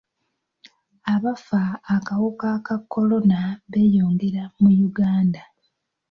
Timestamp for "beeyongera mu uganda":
3.71-5.41